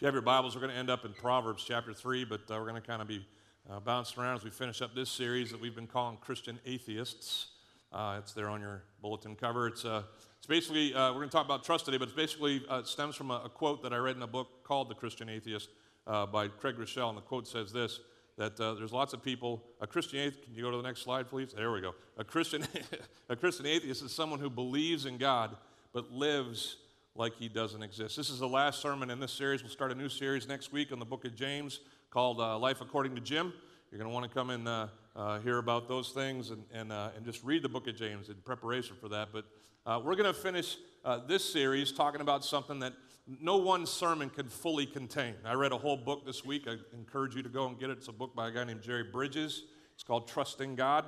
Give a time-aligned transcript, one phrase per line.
[0.00, 2.40] If you have your Bibles, we're going to end up in Proverbs chapter 3, but
[2.50, 3.22] uh, we're going to kind of be
[3.68, 7.48] uh, bouncing around as we finish up this series that we've been calling Christian Atheists.
[7.92, 9.66] Uh, it's there on your bulletin cover.
[9.66, 10.04] It's, uh,
[10.38, 13.14] it's basically, uh, we're going to talk about trust today, but it's basically uh, stems
[13.14, 15.68] from a, a, quote that I read in a book called The Christian Atheist
[16.06, 18.00] by Craig Groeschel, and the quote says this
[18.38, 21.28] that there's lots of people, a Christian atheist, can you go to the next slide,
[21.28, 21.52] please?
[21.52, 21.94] There we go.
[22.16, 22.66] A Christian,
[23.28, 25.58] a Christian atheist is someone who believes in God
[25.92, 26.76] but lives
[27.20, 28.16] like he doesn't exist.
[28.16, 29.62] This is the last sermon in this series.
[29.62, 32.80] We'll start a new series next week on the book of James called uh, Life
[32.80, 33.52] According to Jim.
[33.90, 36.90] You're going to want to come and uh, uh, hear about those things and, and,
[36.90, 39.28] uh, and just read the book of James in preparation for that.
[39.34, 39.44] But
[39.84, 42.94] uh, we're going to finish uh, this series talking about something that
[43.38, 45.34] no one sermon can fully contain.
[45.44, 46.66] I read a whole book this week.
[46.66, 47.98] I encourage you to go and get it.
[47.98, 49.64] It's a book by a guy named Jerry Bridges.
[49.92, 51.04] It's called Trusting God,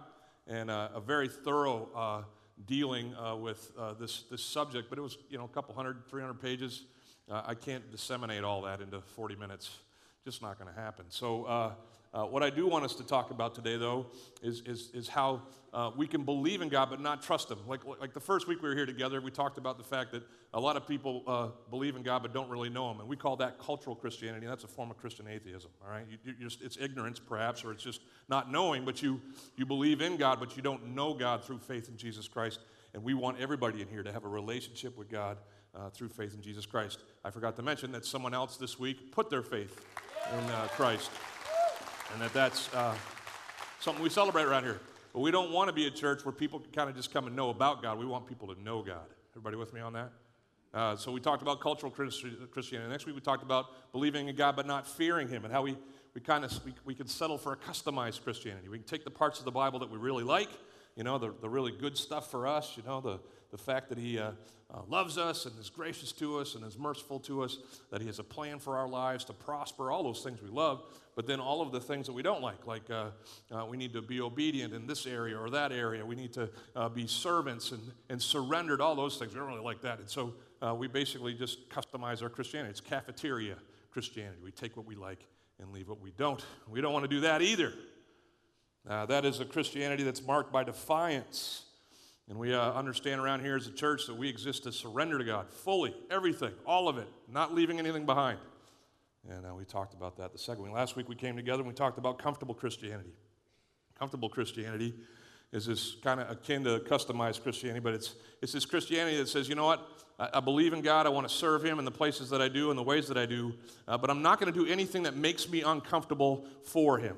[0.46, 2.26] and a very thorough
[2.66, 6.06] dealing uh, with uh, this, this subject, but it was, you know, a couple hundred,
[6.08, 6.84] 300 pages.
[7.30, 9.78] Uh, I can't disseminate all that into 40 minutes.
[10.24, 11.06] Just not going to happen.
[11.08, 11.74] So,
[12.14, 14.06] uh, what I do want us to talk about today, though,
[14.42, 17.58] is, is, is how uh, we can believe in God but not trust Him.
[17.66, 20.22] Like, like the first week we were here together, we talked about the fact that
[20.52, 23.00] a lot of people uh, believe in God but don't really know Him.
[23.00, 24.46] And we call that cultural Christianity.
[24.46, 26.04] That's a form of Christian atheism, all right?
[26.22, 29.18] You, just, it's ignorance, perhaps, or it's just not knowing, but you,
[29.56, 32.60] you believe in God but you don't know God through faith in Jesus Christ.
[32.92, 35.38] And we want everybody in here to have a relationship with God
[35.74, 36.98] uh, through faith in Jesus Christ.
[37.24, 39.82] I forgot to mention that someone else this week put their faith
[40.30, 41.10] in uh, Christ
[42.12, 42.94] and that that's uh,
[43.80, 44.80] something we celebrate around here.
[45.12, 47.26] But we don't want to be a church where people can kind of just come
[47.26, 47.98] and know about God.
[47.98, 49.06] We want people to know God.
[49.32, 50.12] Everybody with me on that?
[50.74, 52.90] Uh, so we talked about cultural Christianity.
[52.90, 55.76] Next week we talked about believing in God but not fearing Him, and how we,
[56.14, 58.68] we kind of we, we can settle for a customized Christianity.
[58.68, 60.48] We can take the parts of the Bible that we really like,
[60.96, 63.20] you know, the, the really good stuff for us, you know, the,
[63.52, 64.32] the fact that He uh,
[64.72, 67.58] uh, loves us and is gracious to us and is merciful to us,
[67.90, 70.82] that He has a plan for our lives to prosper, all those things we love,
[71.14, 73.10] but then all of the things that we don't like, like uh,
[73.50, 76.48] uh, we need to be obedient in this area or that area, we need to
[76.74, 79.34] uh, be servants and, and surrendered, all those things.
[79.34, 79.98] We don't really like that.
[79.98, 80.32] And so
[80.62, 82.70] uh, we basically just customize our Christianity.
[82.70, 83.56] It's cafeteria
[83.90, 84.38] Christianity.
[84.42, 85.26] We take what we like
[85.60, 86.42] and leave what we don't.
[86.66, 87.74] We don't want to do that either.
[88.88, 91.66] Uh, that is a Christianity that's marked by defiance.
[92.28, 95.24] And we uh, understand around here as a church that we exist to surrender to
[95.24, 98.38] God fully, everything, all of it, not leaving anything behind.
[99.28, 100.72] And uh, we talked about that the second week.
[100.72, 103.12] Last week we came together and we talked about comfortable Christianity.
[103.98, 104.94] Comfortable Christianity
[105.52, 109.48] is this kind of akin to customized Christianity, but it's, it's this Christianity that says,
[109.48, 109.86] you know what,
[110.18, 112.48] I, I believe in God, I want to serve Him in the places that I
[112.48, 113.52] do and the ways that I do,
[113.86, 117.16] uh, but I'm not going to do anything that makes me uncomfortable for Him.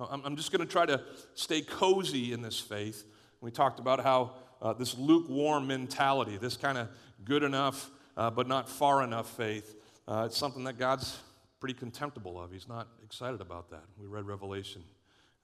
[0.00, 1.02] I'm, I'm just going to try to
[1.34, 3.04] stay cozy in this faith.
[3.40, 6.88] We talked about how uh, this lukewarm mentality, this kind of
[7.24, 9.76] good enough uh, but not far enough faith,
[10.08, 11.20] uh, it's something that God's
[11.60, 12.50] pretty contemptible of.
[12.50, 13.84] He's not excited about that.
[13.96, 14.82] We read Revelation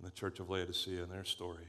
[0.01, 1.67] in the church of Laodicea and their story.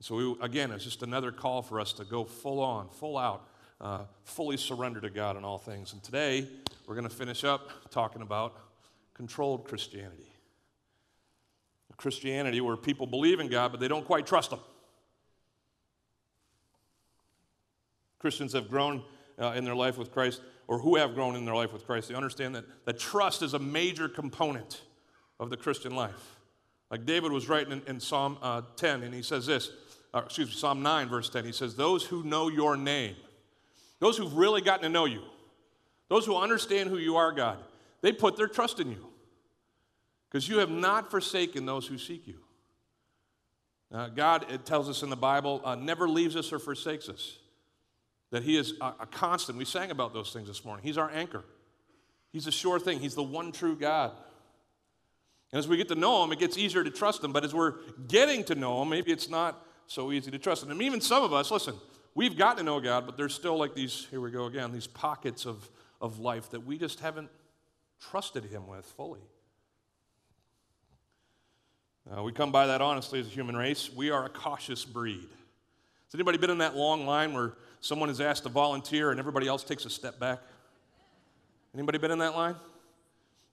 [0.00, 3.48] So, we, again, it's just another call for us to go full on, full out,
[3.80, 5.92] uh, fully surrender to God in all things.
[5.92, 6.46] And today,
[6.86, 8.56] we're going to finish up talking about
[9.14, 10.30] controlled Christianity.
[11.96, 14.60] Christianity where people believe in God, but they don't quite trust Him.
[18.18, 19.02] Christians have grown
[19.38, 22.08] uh, in their life with Christ, or who have grown in their life with Christ,
[22.08, 24.82] they understand that, that trust is a major component
[25.40, 26.36] of the Christian life.
[26.90, 29.70] Like David was writing in, in Psalm uh, 10, and he says this,
[30.12, 33.16] uh, excuse me, Psalm 9, verse 10, he says, Those who know your name,
[34.00, 35.22] those who've really gotten to know you,
[36.08, 37.58] those who understand who you are, God,
[38.00, 39.06] they put their trust in you.
[40.30, 42.38] Because you have not forsaken those who seek you.
[43.92, 47.38] Uh, God, it tells us in the Bible, uh, never leaves us or forsakes us.
[48.30, 49.58] That He is a, a constant.
[49.58, 50.84] We sang about those things this morning.
[50.84, 51.44] He's our anchor,
[52.32, 53.00] He's a sure thing.
[53.00, 54.12] He's the one true God.
[55.52, 57.32] And as we get to know Him, it gets easier to trust Him.
[57.32, 57.74] But as we're
[58.06, 60.70] getting to know Him, maybe it's not so easy to trust Him.
[60.70, 61.74] And even some of us, listen,
[62.14, 64.86] we've gotten to know God, but there's still like these, here we go again, these
[64.86, 65.68] pockets of,
[66.00, 67.30] of life that we just haven't
[67.98, 69.22] trusted Him with fully.
[72.10, 73.90] Uh, we come by that honestly as a human race.
[73.94, 75.28] We are a cautious breed.
[75.28, 79.46] Has anybody been in that long line where someone is asked to volunteer and everybody
[79.46, 80.40] else takes a step back?
[81.74, 82.56] Anybody been in that line?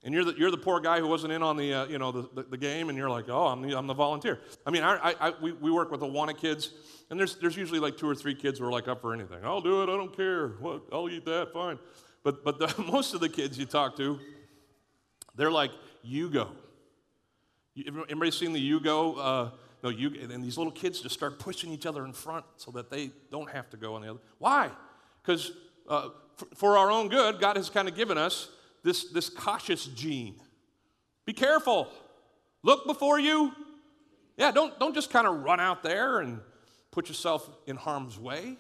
[0.06, 2.12] And you're the, you're the poor guy who wasn't in on the, uh, you know,
[2.12, 4.40] the, the, the, game, and you're like, oh, I'm the, I'm the volunteer.
[4.64, 6.74] I mean, I, I, we, we work with Awana kids,
[7.10, 9.40] and there's, there's usually like two or three kids who are like up for anything.
[9.44, 10.50] I'll do it, I don't care.
[10.60, 11.80] What, I'll eat that, fine.
[12.24, 14.20] But, but the, most of the kids you talk to,
[15.34, 15.72] they're like,
[16.04, 16.52] you go.
[17.76, 19.16] Everybody seen the you go?
[19.16, 19.50] Uh,
[19.86, 22.90] no, you, and these little kids just start pushing each other in front so that
[22.90, 24.20] they don't have to go on the other.
[24.40, 24.72] Why?
[25.22, 25.52] Because
[25.88, 28.50] uh, for, for our own good, God has kind of given us
[28.84, 30.42] this, this cautious gene.
[31.24, 31.88] Be careful.
[32.64, 33.52] Look before you.
[34.38, 36.40] Yeah, don't, don't just kind of run out there and
[36.90, 38.58] put yourself in harm's way.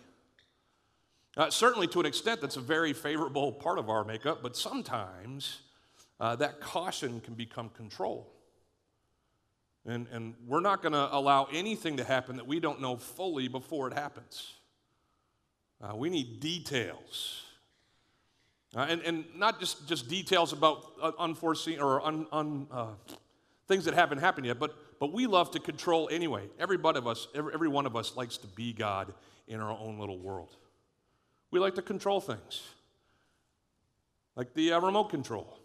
[1.36, 5.62] Uh, certainly, to an extent, that's a very favorable part of our makeup, but sometimes
[6.20, 8.32] uh, that caution can become control.
[9.86, 13.48] And, and we're not going to allow anything to happen that we don't know fully
[13.48, 14.54] before it happens.
[15.82, 17.44] Uh, we need details.
[18.76, 22.88] Uh, and, and not just, just details about uh, unforeseen or un, un, uh,
[23.68, 26.50] things that haven't happened yet, but, but we love to control anyway.
[26.60, 29.14] Every one of us, every, every one of us likes to be God
[29.48, 30.56] in our own little world.
[31.52, 32.64] We like to control things,
[34.36, 35.60] like the uh, remote control.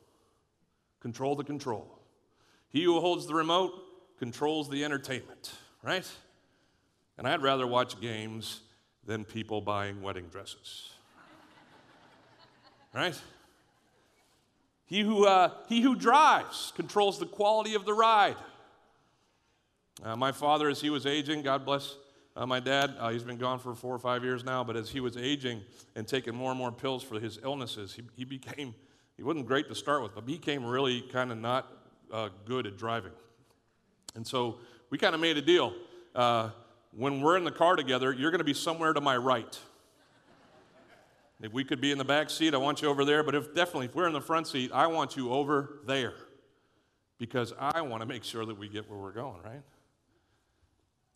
[1.00, 1.98] Control the control.
[2.68, 3.72] He who holds the remote
[4.20, 5.50] controls the entertainment,
[5.82, 6.08] right?
[7.18, 8.60] And I'd rather watch games
[9.04, 10.90] than people buying wedding dresses.
[12.94, 13.18] right?
[14.84, 18.36] He who, uh, he who drives controls the quality of the ride.
[20.02, 21.96] Uh, my father, as he was aging, God bless
[22.36, 24.90] uh, my dad, uh, he's been gone for four or five years now, but as
[24.90, 25.62] he was aging
[25.96, 28.74] and taking more and more pills for his illnesses, he, he became,
[29.16, 31.72] he wasn't great to start with, but he became really kind of not
[32.12, 33.12] uh, good at driving.
[34.14, 34.58] And so
[34.90, 35.72] we kind of made a deal.
[36.14, 36.50] Uh,
[36.92, 39.58] when we're in the car together, you're going to be somewhere to my right.
[41.42, 43.22] If we could be in the back seat, I want you over there.
[43.22, 46.12] But if definitely, if we're in the front seat, I want you over there
[47.18, 49.62] because I want to make sure that we get where we're going, right?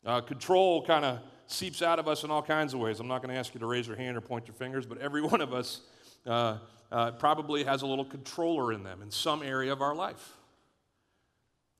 [0.07, 3.01] Uh, control kind of seeps out of us in all kinds of ways.
[3.01, 4.99] I'm not going to ask you to raise your hand or point your fingers, but
[4.99, 5.81] every one of us
[6.27, 6.59] uh,
[6.91, 10.37] uh, probably has a little controller in them in some area of our life.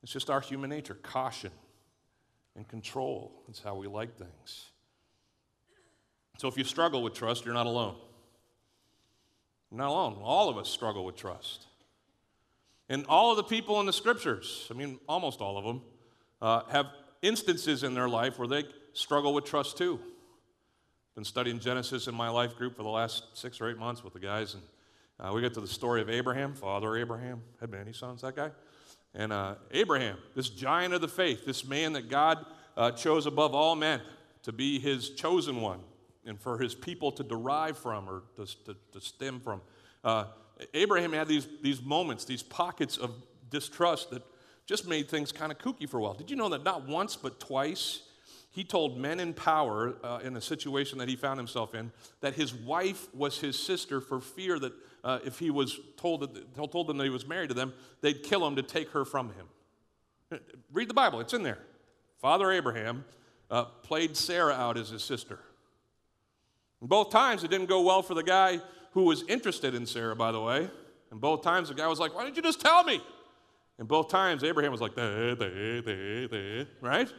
[0.05, 1.51] It's just our human nature caution
[2.55, 3.43] and control.
[3.47, 4.67] That's how we like things.
[6.37, 7.97] So if you struggle with trust, you're not alone.
[9.71, 10.19] You're not alone.
[10.23, 11.69] All of us struggle with trust.
[12.91, 15.81] And all of the people in the scriptures, I mean, almost all of them,
[16.43, 16.89] uh, have
[17.23, 19.99] instances in their life where they struggle with trust too.
[21.15, 24.13] Been studying Genesis in my life group for the last six or eight months with
[24.13, 24.63] the guys, and
[25.19, 28.51] uh, we get to the story of Abraham, Father Abraham, had many sons, that guy.
[29.15, 32.45] And uh, Abraham, this giant of the faith, this man that God
[32.77, 34.01] uh, chose above all men
[34.43, 35.81] to be his chosen one
[36.27, 39.61] and for his people to derive from or to, to, to stem from.
[40.03, 40.25] Uh,
[40.73, 43.13] Abraham had these, these moments, these pockets of
[43.51, 44.23] distrust that
[44.67, 46.15] just made things kind of kooky for a while.
[46.15, 48.03] Did you know that not once but twice
[48.51, 51.91] he told men in power uh, in a situation that he found himself in
[52.21, 54.73] that his wife was his sister for fear that
[55.05, 58.23] uh, if he was told, that, told them that he was married to them, they'd
[58.23, 60.41] kill him to take her from him.
[60.73, 61.59] Read the Bible, it's in there.
[62.19, 63.05] Father Abraham
[63.51, 65.39] uh, played Sarah out as his sister.
[66.81, 68.61] And both times it didn't go well for the guy
[68.93, 70.69] who was interested in Sarah, by the way.
[71.11, 73.01] And both times the guy was like, Why didn't you just tell me?
[73.79, 77.13] And both times Abraham was like, da, da, da, right?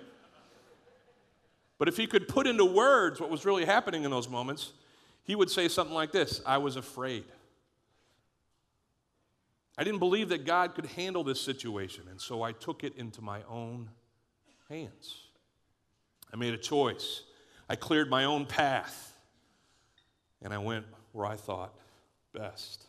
[1.77, 4.71] But if he could put into words what was really happening in those moments,
[5.23, 7.25] he would say something like this I was afraid.
[9.77, 13.21] I didn't believe that God could handle this situation, and so I took it into
[13.21, 13.89] my own
[14.69, 15.17] hands.
[16.33, 17.23] I made a choice.
[17.69, 19.13] I cleared my own path,
[20.41, 21.73] and I went where I thought
[22.33, 22.85] best.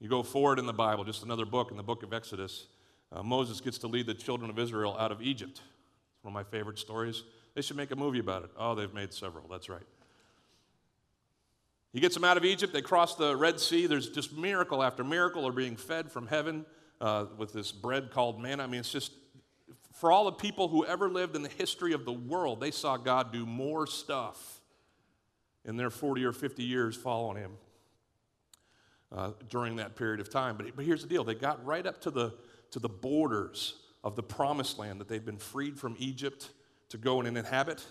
[0.00, 2.66] You go forward in the Bible, just another book in the book of Exodus.
[3.10, 5.62] Uh, Moses gets to lead the children of Israel out of Egypt.
[6.14, 7.24] It's one of my favorite stories.
[7.54, 8.50] They should make a movie about it.
[8.56, 9.48] Oh, they've made several.
[9.48, 9.82] That's right.
[11.98, 12.72] He gets them out of Egypt.
[12.72, 13.88] They cross the Red Sea.
[13.88, 15.42] There's just miracle after miracle.
[15.42, 16.64] They're being fed from heaven
[17.00, 18.62] uh, with this bread called manna.
[18.62, 19.10] I mean, it's just
[19.94, 22.96] for all the people who ever lived in the history of the world, they saw
[22.96, 24.60] God do more stuff
[25.64, 27.52] in their 40 or 50 years following him
[29.10, 30.56] uh, during that period of time.
[30.56, 32.32] But, but here's the deal they got right up to the,
[32.70, 33.74] to the borders
[34.04, 36.50] of the promised land that they'd been freed from Egypt
[36.90, 37.84] to go and inhabit.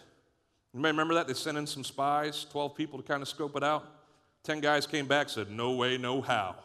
[0.74, 1.28] You may remember that?
[1.28, 3.96] They sent in some spies, 12 people to kind of scope it out.
[4.48, 6.56] 10 guys came back said, No way, no how.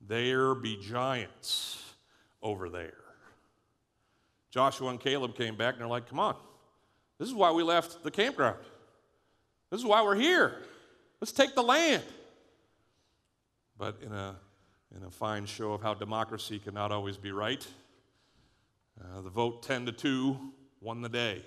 [0.00, 1.80] There be giants
[2.42, 2.98] over there.
[4.50, 6.34] Joshua and Caleb came back and they're like, Come on,
[7.20, 8.58] this is why we left the campground.
[9.70, 10.56] This is why we're here.
[11.20, 12.02] Let's take the land.
[13.78, 14.34] But in a,
[14.96, 17.64] in a fine show of how democracy cannot always be right,
[19.00, 20.36] uh, the vote 10 to 2
[20.80, 21.44] won the day.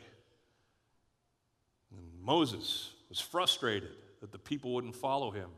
[1.91, 3.91] And Moses was frustrated
[4.22, 5.50] that the people wouldn't follow him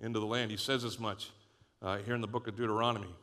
[0.00, 0.50] into the land.
[0.50, 1.30] He says as much
[1.82, 3.14] uh, here in the book of Deuteronomy.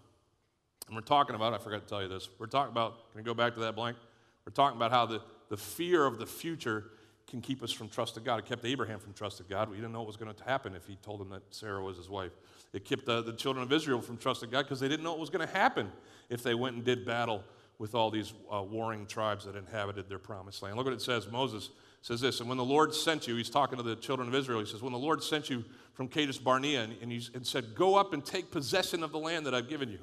[0.88, 3.25] And we're talking about, I forgot to tell you this, we're talking about, can you
[3.25, 3.98] go back to that blank?
[4.46, 6.86] We're talking about how the, the fear of the future
[7.27, 8.38] can keep us from trusting God.
[8.38, 9.70] It kept Abraham from trusting God.
[9.70, 11.98] We didn't know what was going to happen if he told them that Sarah was
[11.98, 12.32] his wife.
[12.72, 15.20] It kept the, the children of Israel from trusting God because they didn't know what
[15.20, 15.92] was going to happen
[16.30, 17.44] if they went and did battle
[17.80, 20.77] with all these uh, warring tribes that inhabited their promised land.
[20.77, 21.30] Look what it says.
[21.32, 21.72] Moses
[22.05, 24.59] says this, and when the Lord sent you, he's talking to the children of Israel,
[24.59, 27.74] he says, when the Lord sent you from Kadesh Barnea and, and, he, and said,
[27.74, 29.97] go up and take possession of the land that I've given you.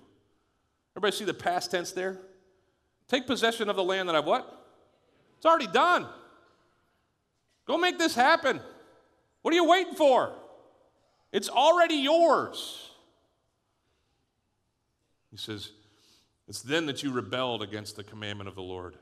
[0.97, 2.19] Everybody see the past tense there?
[3.07, 4.67] Take possession of the land that I've what?
[5.37, 6.09] It's already done.
[7.69, 8.61] Go make this happen.
[9.43, 10.33] What are you waiting for?
[11.31, 12.91] It's already yours.
[15.31, 15.71] He says,
[16.49, 18.97] It's then that you rebelled against the commandment of the Lord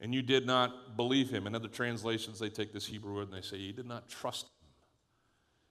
[0.00, 1.46] and you did not believe him.
[1.46, 4.44] In other translations, they take this Hebrew word and they say, You did not trust
[4.44, 4.68] him.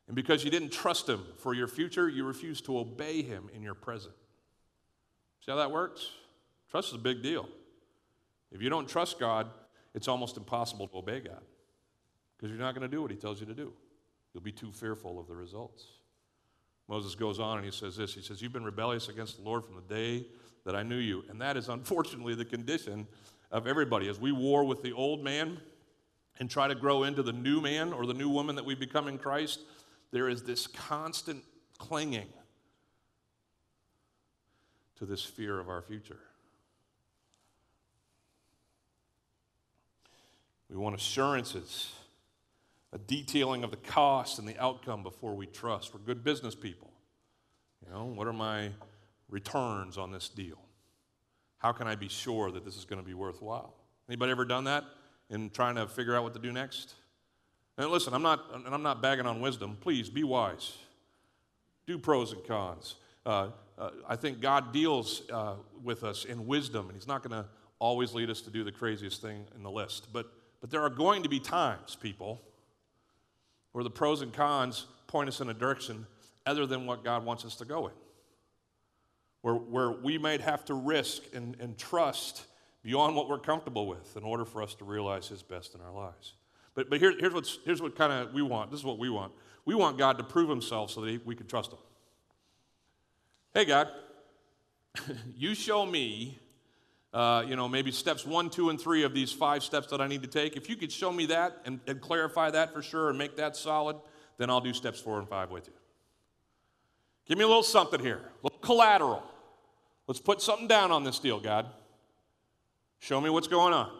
[0.07, 3.63] And because you didn't trust him for your future, you refused to obey him in
[3.63, 4.13] your present.
[5.43, 6.09] See how that works?
[6.69, 7.47] Trust is a big deal.
[8.51, 9.47] If you don't trust God,
[9.93, 11.41] it's almost impossible to obey God
[12.37, 13.71] because you're not going to do what he tells you to do.
[14.33, 15.85] You'll be too fearful of the results.
[16.87, 19.65] Moses goes on and he says this He says, You've been rebellious against the Lord
[19.65, 20.25] from the day
[20.65, 21.23] that I knew you.
[21.29, 23.07] And that is unfortunately the condition
[23.51, 24.09] of everybody.
[24.09, 25.59] As we war with the old man
[26.39, 29.07] and try to grow into the new man or the new woman that we become
[29.07, 29.61] in Christ,
[30.11, 31.43] there is this constant
[31.77, 32.27] clinging
[34.97, 36.19] to this fear of our future.
[40.69, 41.93] We want assurances,
[42.91, 45.93] a detailing of the cost and the outcome before we trust.
[45.93, 46.91] We're good business people.
[47.85, 48.71] You know, what are my
[49.29, 50.64] returns on this deal?
[51.57, 53.73] How can I be sure that this is going to be worthwhile?
[54.07, 54.83] Anybody ever done that
[55.29, 56.95] in trying to figure out what to do next?
[57.77, 59.77] And listen, I'm not, and I'm not bagging on wisdom.
[59.81, 60.77] Please be wise.
[61.87, 62.95] Do pros and cons.
[63.25, 67.43] Uh, uh, I think God deals uh, with us in wisdom, and He's not going
[67.43, 70.07] to always lead us to do the craziest thing in the list.
[70.13, 70.31] But,
[70.61, 72.41] but there are going to be times, people,
[73.73, 76.05] where the pros and cons point us in a direction
[76.45, 77.93] other than what God wants us to go in
[79.45, 82.45] where, where we might have to risk and, and trust
[82.81, 85.93] beyond what we're comfortable with in order for us to realize His best in our
[85.93, 86.33] lives.
[86.73, 88.71] But, but here, here's, what's, here's what kind of we want.
[88.71, 89.33] This is what we want.
[89.63, 91.77] We want God to prove Himself so that he, we can trust Him.
[93.53, 93.89] Hey, God,
[95.37, 96.39] you show me,
[97.13, 100.07] uh, you know, maybe steps one, two, and three of these five steps that I
[100.07, 100.57] need to take.
[100.57, 103.55] If you could show me that and, and clarify that for sure and make that
[103.55, 103.97] solid,
[104.39, 105.73] then I'll do steps four and five with you.
[107.27, 109.21] Give me a little something here, a little collateral.
[110.07, 111.67] Let's put something down on this deal, God.
[112.99, 113.91] Show me what's going on.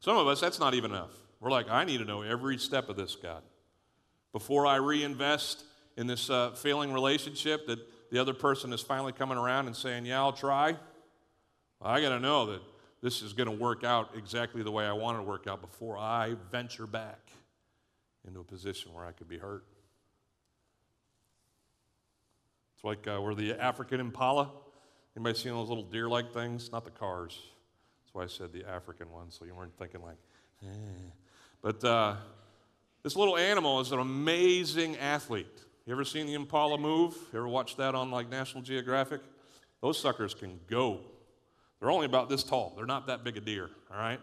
[0.00, 1.12] Some of us, that's not even enough.
[1.40, 3.42] We're like, I need to know every step of this, God.
[4.32, 5.64] Before I reinvest
[5.96, 7.78] in this uh, failing relationship that
[8.10, 10.76] the other person is finally coming around and saying, Yeah, I'll try,
[11.80, 12.60] I got to know that
[13.02, 15.60] this is going to work out exactly the way I want it to work out
[15.60, 17.30] before I venture back
[18.26, 19.64] into a position where I could be hurt.
[22.74, 24.50] It's like uh, we're the African impala.
[25.18, 26.70] Anybody seen those little deer-like things?
[26.70, 27.40] Not the cars.
[28.04, 30.14] That's why I said the African ones, so you weren't thinking like,
[30.62, 30.68] eh.
[31.60, 32.14] But uh,
[33.02, 35.64] this little animal is an amazing athlete.
[35.86, 37.16] You ever seen the impala move?
[37.32, 39.20] You ever watched that on like National Geographic?
[39.82, 41.00] Those suckers can go.
[41.80, 42.74] They're only about this tall.
[42.76, 44.20] They're not that big a deer, all right?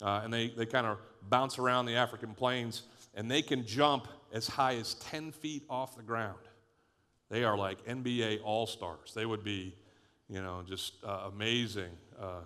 [0.00, 2.82] Uh, and they, they kind of bounce around the African plains,
[3.16, 6.38] and they can jump as high as 10 feet off the ground.
[7.28, 9.14] They are like NBA all stars.
[9.16, 9.74] They would be
[10.28, 12.40] you know, just uh, amazing uh,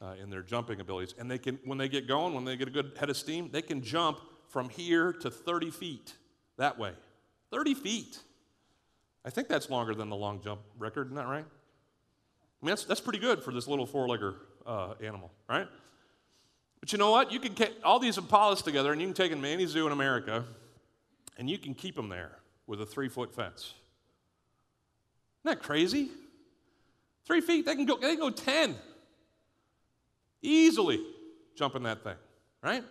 [0.00, 1.14] uh, in their jumping abilities.
[1.18, 3.50] And they can, when they get going, when they get a good head of steam,
[3.52, 6.14] they can jump from here to 30 feet
[6.56, 6.92] that way.
[7.50, 8.18] 30 feet.
[9.24, 11.44] I think that's longer than the long jump record, isn't that right?
[11.44, 15.66] I mean, that's, that's pretty good for this little four legger uh, animal, right?
[16.80, 17.32] But you know what?
[17.32, 19.86] You can get all these impalas together and you can take them to any zoo
[19.86, 20.44] in America
[21.36, 23.74] and you can keep them there with a three foot fence.
[25.44, 26.10] Isn't that crazy?
[27.26, 28.76] Three feet, they can go, they can go 10.
[30.42, 31.04] Easily
[31.56, 32.14] jumping that thing,
[32.62, 32.84] right?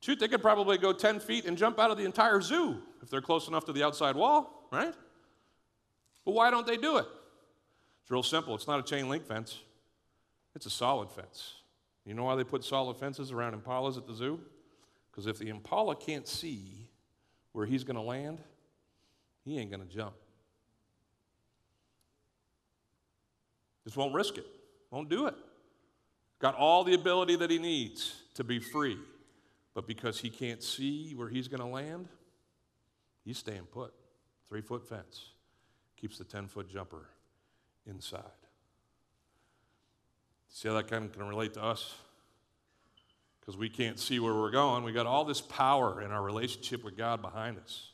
[0.00, 3.10] Shoot, they could probably go 10 feet and jump out of the entire zoo if
[3.10, 4.94] they're close enough to the outside wall, right?
[6.24, 7.06] But why don't they do it?
[8.02, 8.54] It's real simple.
[8.54, 9.60] It's not a chain link fence,
[10.54, 11.54] it's a solid fence.
[12.04, 14.38] You know why they put solid fences around impalas at the zoo?
[15.10, 16.88] Because if the impala can't see
[17.52, 18.42] where he's going to land,
[19.44, 20.14] he ain't going to jump.
[23.84, 24.46] Just won't risk it,
[24.90, 25.34] won't do it.
[26.40, 28.98] Got all the ability that he needs to be free.
[29.74, 32.08] But because he can't see where he's going to land,
[33.24, 33.92] he's staying put.
[34.48, 35.30] Three foot fence
[35.96, 37.08] keeps the 10 foot jumper
[37.86, 38.22] inside.
[40.48, 41.94] See how that kind of can relate to us?
[43.44, 44.84] because we can't see where we're going.
[44.84, 47.90] We got all this power in our relationship with God behind us.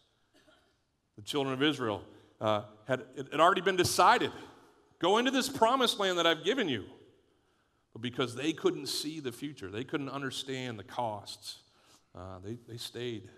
[1.17, 2.03] The children of Israel
[2.41, 4.31] uh, had it had already been decided
[5.01, 6.85] go into this promised land that I've given you.
[7.93, 11.59] But because they couldn't see the future, they couldn't understand the costs,
[12.15, 13.29] uh, they, they stayed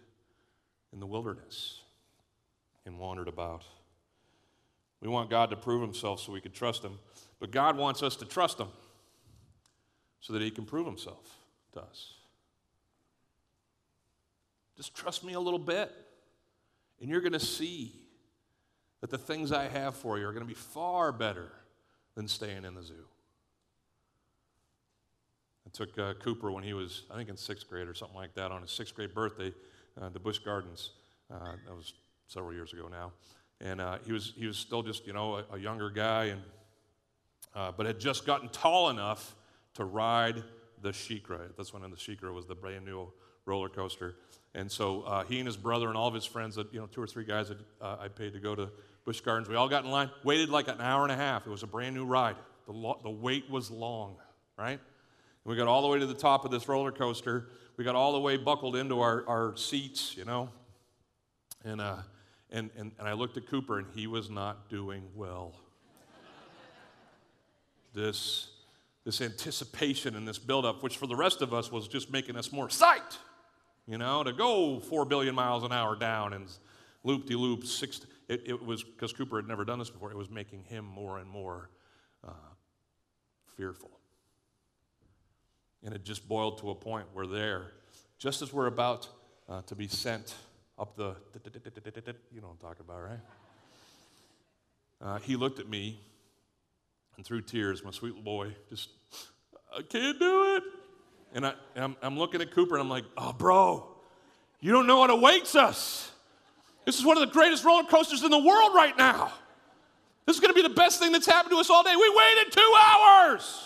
[0.92, 1.81] in the wilderness
[2.85, 3.64] and wandered about.
[5.00, 6.99] We want God to prove himself so we can trust him,
[7.40, 8.69] but God wants us to trust him
[10.21, 11.38] so that he can prove himself
[11.73, 12.14] to us.
[14.76, 15.90] Just trust me a little bit,
[17.00, 18.02] and you're going to see
[19.03, 21.53] that the things I have for you are going to be far better
[22.15, 23.05] than staying in the zoo.
[25.67, 28.35] I took uh, Cooper when he was, I think, in sixth grade or something like
[28.35, 29.53] that, on his sixth grade birthday,
[30.01, 30.91] uh, the Busch Gardens.
[31.33, 31.95] Uh, that was
[32.27, 33.13] several years ago now,
[33.61, 36.43] and uh, he was he was still just you know a, a younger guy, and
[37.55, 39.35] uh, but had just gotten tall enough
[39.75, 40.43] to ride
[40.83, 41.57] the SheiKra.
[41.57, 43.11] That's when the SheiKra was the brand new
[43.47, 44.17] roller coaster,
[44.55, 46.87] and so uh, he and his brother and all of his friends, that you know,
[46.87, 48.69] two or three guys that uh, I paid to go to
[49.05, 51.47] Busch Gardens, we all got in line, waited like an hour and a half.
[51.47, 52.37] It was a brand new ride.
[52.67, 54.17] The, lo- the wait was long,
[54.57, 54.79] right?
[54.79, 57.49] And we got all the way to the top of this roller coaster.
[57.77, 60.51] We got all the way buckled into our, our seats, you know.
[61.65, 61.97] And, uh,
[62.51, 65.53] and, and, and I looked at Cooper, and he was not doing well.
[67.95, 68.51] this,
[69.05, 72.53] this anticipation and this buildup, which for the rest of us was just making us
[72.53, 73.19] more psyched,
[73.87, 76.47] you know, to go four billion miles an hour down and
[77.03, 77.65] loop de loop.
[77.65, 80.85] Six, it, it was because Cooper had never done this before, it was making him
[80.85, 81.69] more and more
[82.27, 82.33] uh,
[83.57, 83.91] fearful.
[85.85, 87.73] And it just boiled to a point where there,
[88.19, 89.09] just as we're about
[89.49, 90.35] uh, to be sent
[90.79, 91.17] up the,
[92.33, 93.21] you know what I'm talking about, right?
[95.01, 96.01] Uh, he looked at me
[97.17, 98.89] and through tears, my sweet little boy, just,
[99.77, 100.62] I can't do it.
[101.35, 103.89] And, I, am I'm looking at Cooper and I'm like, oh, bro,
[104.61, 106.12] you don't know what awaits us.
[106.85, 109.33] This is one of the greatest roller coasters in the world right now.
[110.27, 111.95] This is going to be the best thing that's happened to us all day.
[111.95, 113.64] We waited two hours.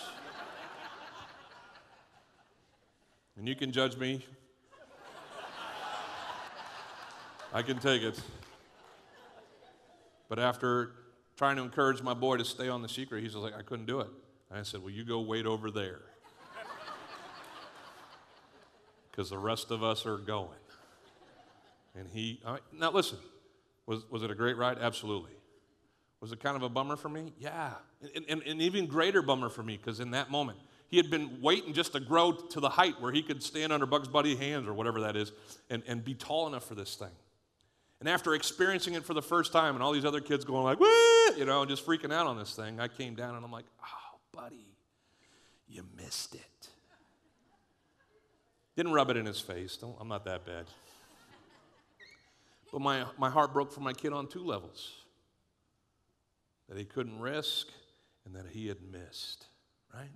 [3.37, 4.25] and you can judge me.
[7.53, 8.19] I can take it.
[10.29, 10.91] But after
[11.37, 14.01] trying to encourage my boy to stay on the SheiKra, he's like, I couldn't do
[14.01, 14.09] it.
[14.49, 16.01] And I said, Well, you go wait over there.
[19.09, 20.59] Because the rest of us are going.
[21.97, 22.41] And he,
[22.73, 23.17] now listen,
[23.85, 24.77] was, was it a great ride?
[24.79, 25.31] Absolutely.
[26.19, 27.33] Was it kind of a bummer for me?
[27.39, 27.73] Yeah.
[28.15, 31.41] And, and, and even greater bummer for me because in that moment, he had been
[31.41, 34.67] waiting just to grow to the height where he could stand under Bugs Bunny's hands
[34.67, 35.31] or whatever that is
[35.69, 37.11] and, and be tall enough for this thing.
[37.99, 40.79] And after experiencing it for the first time and all these other kids going like,
[40.79, 40.87] Woo!
[41.35, 43.65] you know, and just freaking out on this thing, I came down and I'm like,
[43.83, 44.75] oh, buddy,
[45.67, 46.69] you missed it.
[48.75, 49.75] Didn't rub it in his face.
[49.77, 50.65] Don't, I'm not that bad.
[52.71, 54.91] But my, my heart broke for my kid on two levels
[56.69, 57.67] that he couldn't risk
[58.25, 59.45] and that he had missed,
[59.93, 60.09] right?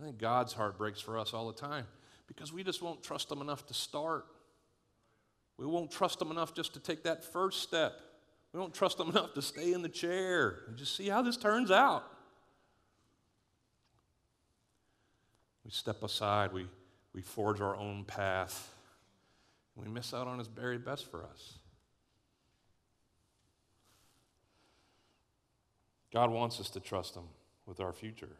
[0.00, 1.86] I think God's heart breaks for us all the time
[2.26, 4.24] because we just won't trust him enough to start.
[5.58, 7.92] We won't trust him enough just to take that first step.
[8.52, 11.36] We won't trust him enough to stay in the chair and just see how this
[11.36, 12.04] turns out.
[15.64, 16.66] We step aside, we,
[17.12, 18.72] we forge our own path,
[19.80, 21.58] we miss out on his very best for us.
[26.12, 27.24] God wants us to trust him
[27.66, 28.36] with our future.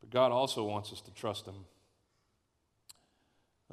[0.00, 1.64] But God also wants us to trust him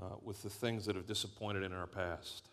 [0.01, 2.49] uh, with the things that have disappointed in our past.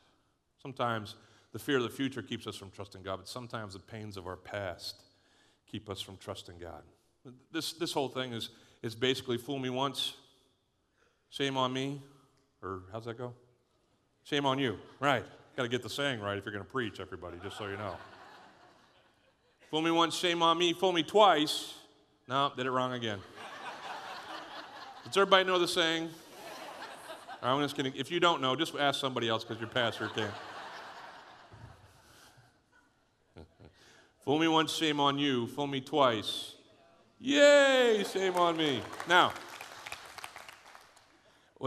[0.61, 1.17] Sometimes
[1.53, 4.27] the fear of the future keeps us from trusting God, but sometimes the pains of
[4.27, 5.03] our past
[5.71, 6.83] keep us from trusting God.
[7.51, 8.51] This, this whole thing is,
[8.83, 10.15] is basically fool me once,
[11.31, 12.03] shame on me,
[12.63, 13.35] or how's that go?
[14.25, 14.79] Shame on you.
[15.01, 15.25] Right.
[15.57, 17.77] Got to get the saying right if you're going to preach, everybody, just so you
[17.77, 17.97] know.
[19.71, 20.73] fool me once, shame on me.
[20.73, 21.75] Fool me twice.
[22.29, 23.19] No, did it wrong again.
[25.05, 26.09] Does everybody know the saying?
[27.43, 30.31] I'm just to, if you don't know, just ask somebody else because your pastor can't.
[34.25, 35.49] Fool me once, shame on you.
[35.49, 36.55] Fool me twice.
[37.19, 38.81] Yay, shame on me.
[39.09, 39.33] Now,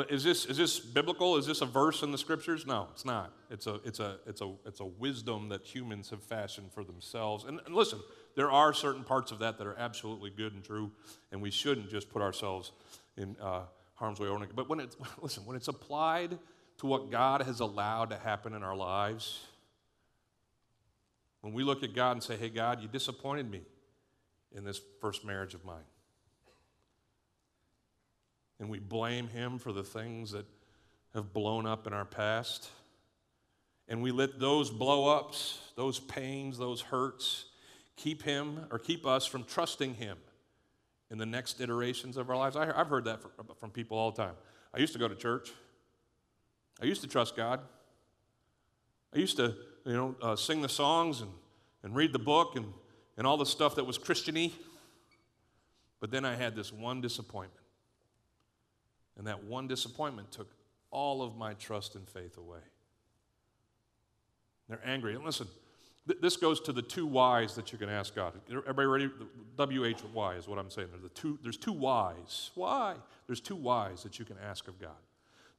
[0.04, 1.38] is this, is this biblical?
[1.38, 2.66] Is this a verse in the scriptures?
[2.66, 3.32] No, it's not.
[3.50, 7.46] It's a, it's a, it's a, it's a wisdom that humans have fashioned for themselves.
[7.46, 8.00] And, and listen,
[8.36, 10.92] there are certain parts of that that are absolutely good and true,
[11.32, 12.74] and we shouldn't just put ourselves
[13.16, 13.62] in, uh,
[13.94, 14.28] harm's way.
[14.54, 16.38] But when it's, listen, when it's applied
[16.80, 19.40] to what God has allowed to happen in our lives,
[21.42, 23.62] when we look at God and say, hey, God, you disappointed me
[24.52, 25.84] in this first marriage of mine.
[28.60, 30.46] And we blame Him for the things that
[31.14, 32.70] have blown up in our past.
[33.88, 37.46] And we let those blow ups, those pains, those hurts,
[37.96, 40.18] keep Him or keep us from trusting Him
[41.12, 42.56] in the next iterations of our lives.
[42.56, 43.20] I, have heard that
[43.60, 44.36] from people all the time.
[44.74, 45.52] I used to go to church,
[46.82, 47.62] I used to trust God.
[49.14, 51.32] I used to, you know, uh, sing the songs and,
[51.84, 52.66] and read the book and,
[53.18, 54.52] and all the stuff that was Christiany.
[56.02, 57.65] But then I had this one disappointment.
[59.18, 60.52] And that one disappointment took
[60.92, 62.60] all of my trust and faith away.
[64.68, 65.16] They're angry.
[65.16, 65.48] And listen,
[66.08, 68.34] th- this goes to the two whys that you can ask God.
[68.50, 69.10] Everybody ready?
[69.58, 70.88] W H Y is what I'm saying.
[70.92, 72.52] There's, the two, there's two whys.
[72.56, 72.96] Why?
[73.28, 74.98] There's two whys that you can ask of God.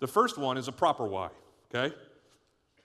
[0.01, 1.29] The first one is a proper why,
[1.75, 1.95] okay?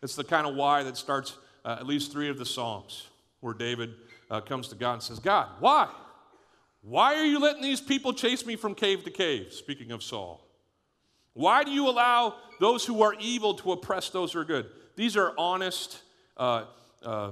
[0.01, 3.07] It's the kind of why that starts uh, at least three of the Psalms
[3.41, 3.93] where David
[4.29, 5.89] uh, comes to God and says, God, why?
[6.81, 9.53] Why are you letting these people chase me from cave to cave?
[9.53, 10.47] Speaking of Saul.
[11.33, 14.67] Why do you allow those who are evil to oppress those who are good?
[14.95, 16.01] These are honest,
[16.37, 16.65] uh,
[17.03, 17.31] uh,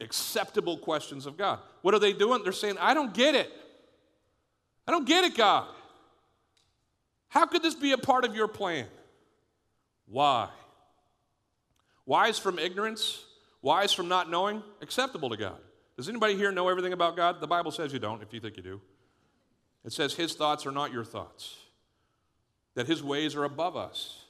[0.00, 1.60] acceptable questions of God.
[1.82, 2.42] What are they doing?
[2.42, 3.50] They're saying, I don't get it.
[4.86, 5.68] I don't get it, God.
[7.28, 8.86] How could this be a part of your plan?
[10.06, 10.48] Why?
[12.04, 13.24] Why is from ignorance?
[13.60, 14.62] Why is from not knowing?
[14.80, 15.58] Acceptable to God.
[15.96, 17.40] Does anybody here know everything about God?
[17.40, 18.80] The Bible says you don't, if you think you do.
[19.84, 21.56] It says his thoughts are not your thoughts,
[22.78, 24.22] that his ways are above us,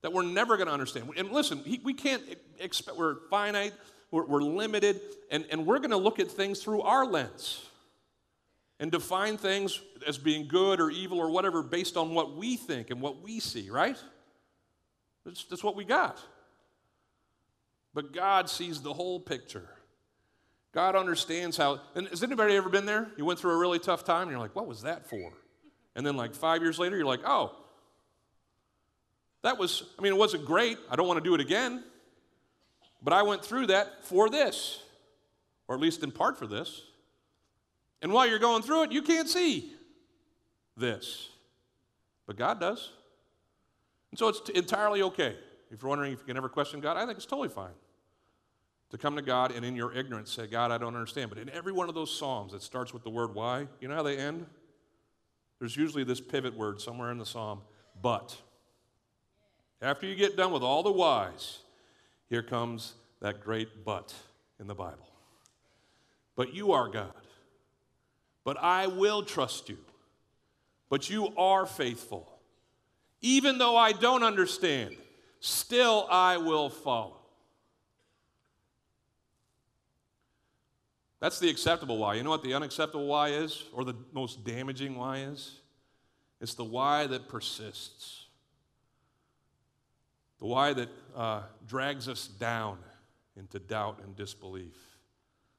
[0.00, 1.06] that we're never going to understand.
[1.18, 2.22] And listen, he, we can't
[2.58, 3.74] expect, we're finite,
[4.10, 7.62] we're, we're limited, and, and we're going to look at things through our lens
[8.80, 12.88] and define things as being good or evil or whatever based on what we think
[12.88, 14.02] and what we see, right?
[15.26, 16.18] That's, that's what we got.
[17.92, 19.68] But God sees the whole picture.
[20.72, 21.82] God understands how.
[21.94, 23.08] And has anybody ever been there?
[23.18, 25.34] You went through a really tough time and you're like, what was that for?
[25.94, 27.54] And then, like, five years later, you're like, oh,
[29.44, 30.78] that was, I mean, it wasn't great.
[30.90, 31.84] I don't want to do it again.
[33.02, 34.82] But I went through that for this,
[35.68, 36.80] or at least in part for this.
[38.00, 39.70] And while you're going through it, you can't see
[40.78, 41.28] this.
[42.26, 42.90] But God does.
[44.10, 45.36] And so it's entirely okay.
[45.70, 47.74] If you're wondering if you can ever question God, I think it's totally fine
[48.92, 51.28] to come to God and in your ignorance say, God, I don't understand.
[51.28, 53.94] But in every one of those Psalms that starts with the word why, you know
[53.94, 54.46] how they end?
[55.58, 57.60] There's usually this pivot word somewhere in the Psalm,
[58.00, 58.34] but.
[59.84, 61.58] After you get done with all the whys,
[62.30, 64.14] here comes that great but
[64.58, 65.06] in the Bible.
[66.36, 67.12] But you are God.
[68.44, 69.76] But I will trust you.
[70.88, 72.26] But you are faithful.
[73.20, 74.96] Even though I don't understand,
[75.40, 77.18] still I will follow.
[81.20, 82.14] That's the acceptable why.
[82.14, 85.60] You know what the unacceptable why is, or the most damaging why is?
[86.40, 88.23] It's the why that persists,
[90.44, 92.76] the why that uh, drags us down
[93.34, 94.76] into doubt and disbelief,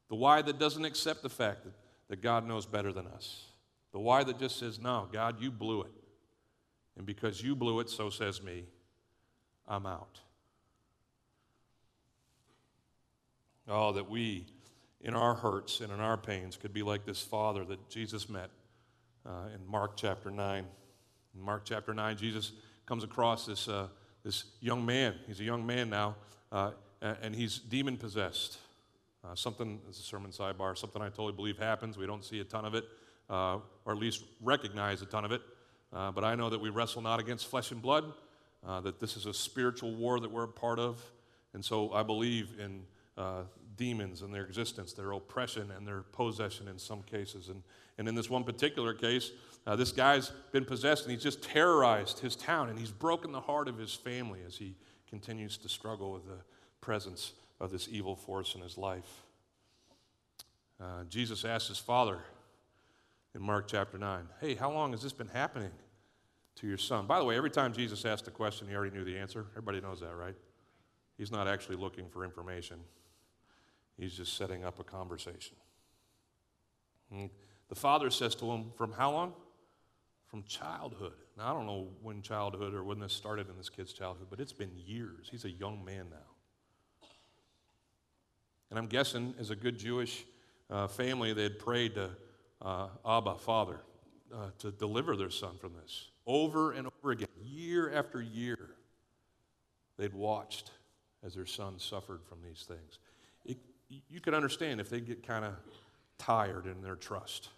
[0.09, 1.73] the why that doesn't accept the fact that,
[2.07, 3.45] that God knows better than us,
[3.93, 5.91] the why that just says, No, God, you blew it.
[6.97, 8.65] And because you blew it, so says me,
[9.67, 10.19] I'm out.
[13.67, 14.45] Oh, that we
[15.01, 18.51] in our hurts and in our pains could be like this father that Jesus met
[19.25, 20.63] uh, in Mark chapter 9.
[21.33, 22.51] In Mark chapter 9, Jesus
[22.85, 23.87] comes across this, uh,
[24.25, 25.13] this young man.
[25.27, 26.15] He's a young man now,
[26.51, 26.71] uh,
[27.21, 28.57] and he's demon possessed.
[29.23, 31.97] Uh, something, as a sermon sidebar, something I totally believe happens.
[31.97, 32.85] We don't see a ton of it,
[33.29, 35.41] uh, or at least recognize a ton of it.
[35.93, 38.11] Uh, but I know that we wrestle not against flesh and blood,
[38.83, 40.99] that this is a spiritual war that we're a part of.
[41.53, 42.81] And so I believe in
[43.17, 43.43] uh,
[43.77, 47.49] demons and their existence, their oppression and their possession in some cases.
[47.49, 47.61] And,
[47.97, 49.31] and in this one particular case,
[49.67, 53.41] uh, this guy's been possessed and he's just terrorized his town and he's broken the
[53.41, 54.75] heart of his family as he
[55.09, 56.37] continues to struggle with the
[56.81, 59.23] presence of this evil force in his life.
[60.79, 62.19] Uh, Jesus asked his father
[63.33, 65.71] in Mark chapter 9, Hey, how long has this been happening
[66.55, 67.07] to your son?
[67.07, 69.45] By the way, every time Jesus asked a question, he already knew the answer.
[69.51, 70.35] Everybody knows that, right?
[71.17, 72.77] He's not actually looking for information.
[73.97, 75.55] He's just setting up a conversation.
[77.69, 79.33] The father says to him, From how long?
[80.27, 81.13] From childhood.
[81.37, 84.39] Now, I don't know when childhood or when this started in this kid's childhood, but
[84.39, 85.27] it's been years.
[85.29, 87.07] He's a young man now.
[88.69, 90.25] And I'm guessing, as a good Jewish
[90.69, 92.09] uh, family, they had prayed to
[92.61, 93.79] uh, Abba, Father,
[94.33, 96.09] uh, to deliver their son from this.
[96.25, 98.71] Over and over again, year after year,
[99.97, 100.71] they'd watched
[101.23, 102.99] as their son suffered from these things
[104.09, 105.53] you could understand if they get kind of
[106.17, 107.49] tired in their trust.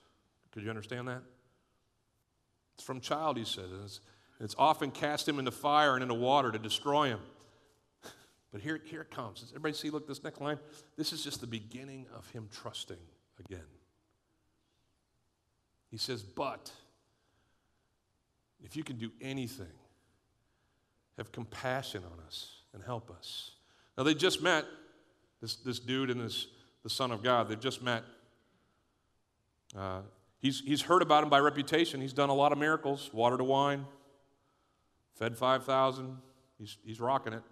[0.52, 1.22] Could you understand that?
[2.76, 3.70] It's from child, he says.
[3.84, 4.00] It's,
[4.40, 7.20] it's often cast him into fire and into water to destroy him.
[8.54, 9.42] But here, here it comes.
[9.42, 9.90] Does everybody see?
[9.90, 10.58] Look, this next line.
[10.96, 12.98] This is just the beginning of him trusting
[13.46, 13.60] again.
[15.92, 16.72] He says, But
[18.64, 19.68] if you can do anything,
[21.18, 23.52] have compassion on us and help us.
[23.98, 24.66] Now, they just met,
[25.42, 26.48] this, this dude and this,
[26.84, 28.04] the Son of God, they've just met.
[29.78, 30.02] Uh,
[30.40, 32.02] he's, he's heard about him by reputation.
[32.02, 33.86] He's done a lot of miracles water to wine,
[35.16, 36.18] fed 5,000.
[36.58, 37.44] He's, he's rocking it.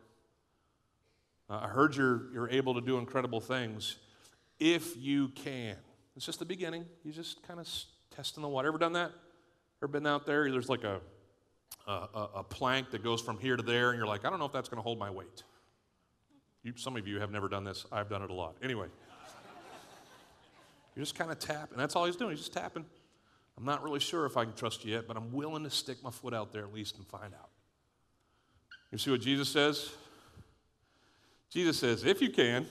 [1.50, 3.98] Uh, I heard you're, you're able to do incredible things
[4.60, 5.76] if you can.
[6.16, 6.86] It's just the beginning.
[7.04, 7.68] He's just kind of
[8.16, 8.70] testing the water.
[8.70, 9.12] Ever done that?
[9.82, 10.50] Ever been out there?
[10.50, 11.02] There's like a,
[11.88, 14.46] a, a plank that goes from here to there, and you're like, I don't know
[14.46, 15.44] if that's going to hold my weight.
[16.64, 17.86] You, some of you have never done this.
[17.92, 18.56] I've done it a lot.
[18.64, 18.88] Anyway,
[20.96, 21.78] you're just kind of tapping.
[21.78, 22.32] That's all he's doing.
[22.32, 22.86] He's just tapping.
[23.58, 26.04] I'm not really sure if I can trust you yet, but I'm willing to stick
[26.04, 27.50] my foot out there at least and find out.
[28.92, 29.92] You see what Jesus says?
[31.50, 32.66] Jesus says, if you can,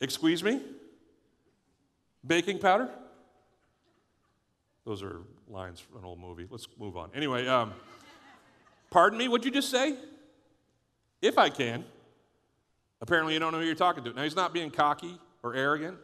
[0.00, 0.60] excuse me,
[2.26, 2.88] baking powder.
[4.84, 6.46] Those are lines from an old movie.
[6.48, 7.10] Let's move on.
[7.14, 7.72] Anyway, um,
[8.90, 9.94] pardon me, what'd you just say?
[11.20, 11.84] If I can.
[13.00, 14.12] Apparently, you don't know who you're talking to.
[14.12, 15.96] Now, he's not being cocky or arrogant,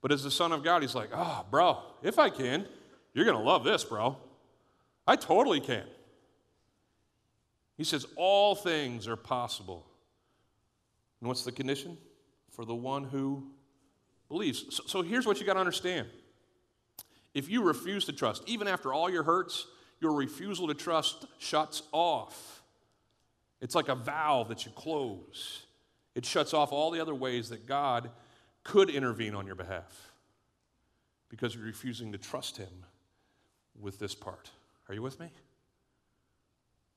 [0.00, 2.66] but as the Son of God, he's like, oh, bro, if I can,
[3.14, 4.16] you're going to love this, bro.
[5.06, 5.84] I totally can.
[7.78, 9.86] He says, All things are possible.
[11.20, 11.96] And what's the condition?
[12.50, 13.44] For the one who
[14.28, 14.64] believes.
[14.70, 16.08] So, so here's what you got to understand.
[17.34, 19.66] If you refuse to trust, even after all your hurts,
[20.00, 22.62] your refusal to trust shuts off.
[23.60, 25.66] It's like a valve that you close,
[26.14, 28.10] it shuts off all the other ways that God
[28.68, 30.12] could intervene on your behalf
[31.30, 32.84] because you're refusing to trust Him
[33.80, 34.50] with this part.
[34.88, 35.30] Are you with me?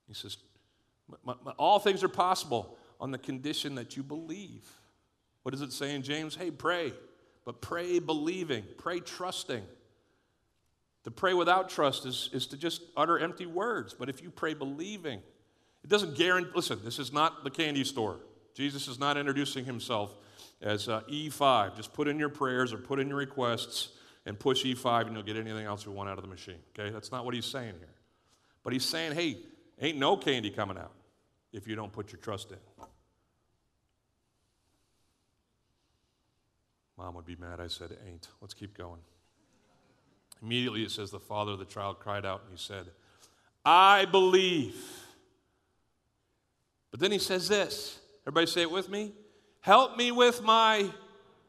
[0.06, 0.36] He says,
[1.58, 4.70] all things are possible on the condition that you believe.
[5.44, 6.36] What does it say in James?
[6.36, 6.92] Hey, pray,
[7.46, 9.64] but pray believing, pray trusting.
[11.06, 14.54] To pray without trust is, is to just utter empty words, but if you pray
[14.54, 15.22] believing,
[15.86, 18.18] it doesn't guarantee, listen, this is not the candy store.
[18.54, 20.14] Jesus is not introducing himself
[20.62, 21.76] as uh, E5.
[21.76, 23.89] Just put in your prayers or put in your requests
[24.26, 26.60] and push E5 and you'll get anything else you want out of the machine.
[26.78, 26.91] Okay?
[26.91, 27.89] That's not what he's saying here.
[28.63, 29.38] But he's saying, hey,
[29.80, 30.91] ain't no candy coming out
[31.52, 32.58] if you don't put your trust in.
[36.97, 38.28] Mom would be mad I said ain't.
[38.41, 39.02] Let's keep going.
[40.43, 42.86] Immediately it says the father of the child cried out and he said,
[43.65, 44.76] I believe.
[46.91, 48.00] But then he says this.
[48.24, 49.13] Everybody say it with me.
[49.62, 50.89] Help me with my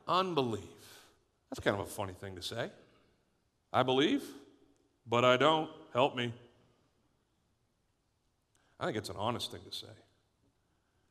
[0.07, 0.63] unbelief.
[1.51, 2.71] That's kind of a funny thing to say.
[3.73, 4.23] I believe,
[5.07, 5.71] but I don't.
[5.95, 6.33] Help me.
[8.81, 9.93] I think it's an honest thing to say.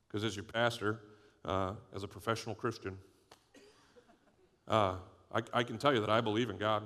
[0.07, 0.99] Because as your pastor,
[1.45, 2.97] uh, as a professional Christian,
[4.67, 4.95] uh,
[5.33, 6.83] I, I can tell you that I believe in God.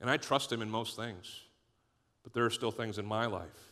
[0.00, 1.42] And I trust Him in most things.
[2.22, 3.71] But there are still things in my life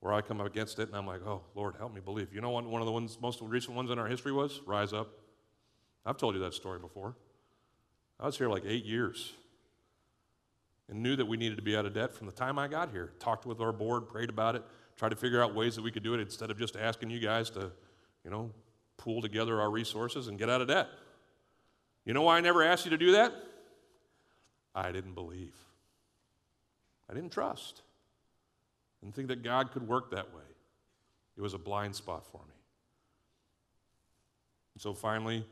[0.00, 2.32] where I come up against it and I'm like, oh, Lord, help me believe.
[2.32, 4.60] You know what one of the ones, most recent ones in our history was?
[4.66, 5.10] Rise Up.
[6.06, 7.16] I've told you that story before.
[8.20, 9.32] I was here like eight years
[10.88, 12.90] and knew that we needed to be out of debt from the time I got
[12.90, 13.12] here.
[13.18, 14.62] Talked with our board, prayed about it,
[14.96, 17.20] tried to figure out ways that we could do it instead of just asking you
[17.20, 17.70] guys to,
[18.24, 18.50] you know,
[18.96, 20.88] pool together our resources and get out of debt.
[22.04, 23.32] You know why I never asked you to do that?
[24.74, 25.54] I didn't believe.
[27.10, 27.82] I didn't trust.
[29.00, 30.42] Didn't think that God could work that way.
[31.36, 32.54] It was a blind spot for me.
[34.74, 35.46] And so finally,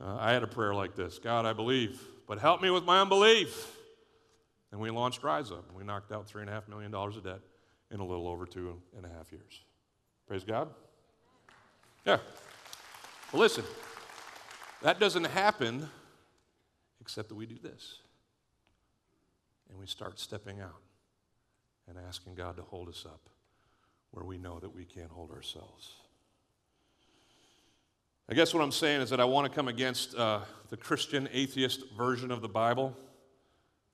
[0.00, 3.00] uh, I had a prayer like this God, I believe, but help me with my
[3.00, 3.74] unbelief.
[4.70, 7.40] And we launched Rise Up, and we knocked out $3.5 million of debt
[7.90, 9.60] in a little over two and a half years.
[10.26, 10.68] Praise God.
[12.04, 12.18] Yeah.
[13.32, 13.64] Well, listen,
[14.82, 15.88] that doesn't happen
[17.00, 18.00] except that we do this.
[19.70, 20.82] And we start stepping out
[21.88, 23.28] and asking God to hold us up
[24.10, 25.94] where we know that we can't hold ourselves.
[28.28, 31.28] I guess what I'm saying is that I want to come against uh, the Christian
[31.32, 32.94] atheist version of the Bible.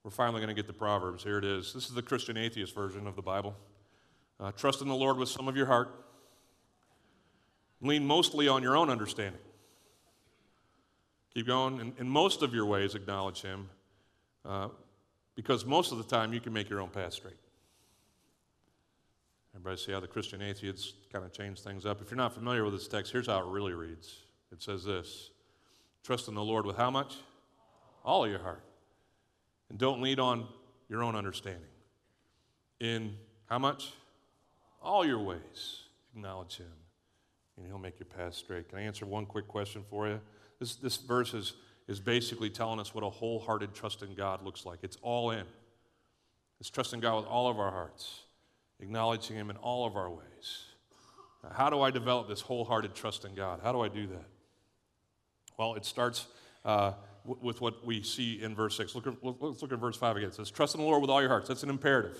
[0.02, 1.22] We're finally going to get the Proverbs.
[1.22, 1.72] Here it is.
[1.72, 3.54] This is the Christian atheist version of the Bible.
[4.40, 5.88] Uh, trust in the Lord with some of your heart.
[7.80, 9.40] Lean mostly on your own understanding.
[11.33, 11.80] Keep going.
[11.80, 13.68] In, in most of your ways, acknowledge Him,
[14.44, 14.68] uh,
[15.37, 17.35] because most of the time you can make your own path straight.
[19.55, 22.03] Everybody see how the Christian atheists kind of change things up?
[22.03, 25.31] If you're not familiar with this text, here's how it really reads it says this
[26.03, 27.17] Trust in the Lord with how much?
[28.05, 28.62] All of your heart.
[29.71, 30.47] And don't lean on
[30.88, 31.62] your own understanding.
[32.81, 33.93] In how much?
[34.83, 35.81] All your ways.
[36.14, 36.67] Acknowledge Him,
[37.57, 38.69] and He'll make your path straight.
[38.69, 40.21] Can I answer one quick question for you?
[40.61, 41.55] This, this verse is,
[41.88, 44.81] is basically telling us what a wholehearted trust in God looks like.
[44.83, 45.45] It's all in.
[46.61, 48.21] It's trusting God with all of our hearts,
[48.80, 50.64] acknowledging Him in all of our ways.
[51.52, 53.60] How do I develop this wholehearted trust in God?
[53.62, 54.24] How do I do that?
[55.58, 56.26] Well, it starts
[56.64, 56.92] uh,
[57.26, 58.94] w- with what we see in verse 6.
[58.94, 60.28] Look at, let's look at verse 5 again.
[60.30, 61.48] It says, Trust in the Lord with all your hearts.
[61.48, 62.18] That's an imperative.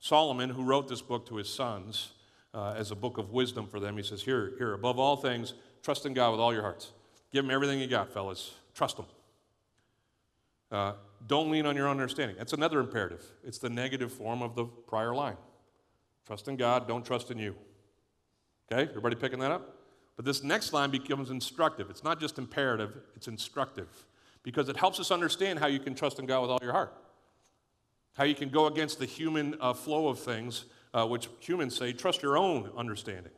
[0.00, 2.12] Solomon, who wrote this book to his sons
[2.54, 5.54] uh, as a book of wisdom for them, he says, Here, here, above all things,
[5.82, 6.90] trust in God with all your hearts.
[7.32, 8.52] Give him everything you got, fellas.
[8.74, 9.06] Trust him.
[10.70, 10.94] Uh,
[11.26, 12.36] don't lean on your own understanding.
[12.36, 13.24] That's another imperative.
[13.44, 15.36] It's the negative form of the prior line.
[16.26, 17.54] Trust in God, don't trust in you.
[18.70, 19.76] Okay, everybody picking that up?
[20.16, 21.90] But this next line becomes instructive.
[21.90, 23.88] It's not just imperative, it's instructive
[24.42, 26.94] because it helps us understand how you can trust in God with all your heart.
[28.14, 31.92] How you can go against the human uh, flow of things, uh, which humans say,
[31.92, 33.32] trust your own understanding.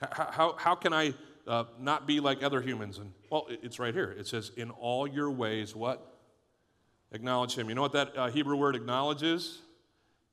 [0.00, 1.14] How, how, how can I
[1.46, 2.98] uh, not be like other humans?
[2.98, 4.14] And well, it's right here.
[4.18, 6.11] It says, in all your ways, what?
[7.12, 7.68] Acknowledge him.
[7.68, 9.60] You know what that uh, Hebrew word acknowledges?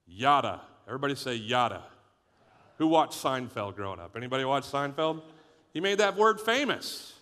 [0.08, 0.62] Yada.
[0.88, 1.84] Everybody say yada.
[2.78, 4.16] Who watched Seinfeld growing up?
[4.16, 5.22] Anybody watch Seinfeld?
[5.74, 7.14] He made that word famous.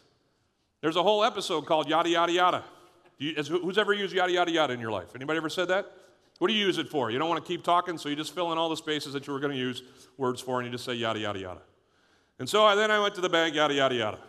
[0.81, 2.63] There's a whole episode called Yada Yada Yada.
[3.17, 5.09] You, who's ever used yada yada yada in your life?
[5.15, 5.91] Anybody ever said that?
[6.37, 7.09] What do you use it for?
[7.09, 9.25] You don't want to keep talking, so you just fill in all the spaces that
[9.25, 9.81] you were going to use
[10.17, 11.61] words for, and you just say yada yada yada.
[12.37, 14.19] And so I, then I went to the bank, yada yada yada.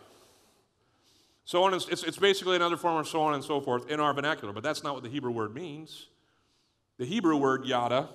[1.49, 4.13] So on, it's, it's basically another form of so on and so forth in our
[4.13, 6.05] vernacular, but that's not what the Hebrew word means.
[6.99, 8.07] The Hebrew word yada,